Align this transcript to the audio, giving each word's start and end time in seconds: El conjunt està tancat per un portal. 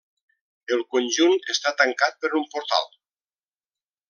El 0.77 0.79
conjunt 0.95 1.37
està 1.55 1.75
tancat 1.83 2.19
per 2.25 2.33
un 2.41 2.49
portal. 2.57 2.93